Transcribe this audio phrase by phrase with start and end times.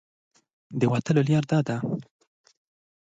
[0.03, 0.07] ایا
[0.79, 1.77] دا د وتلو لار ده؟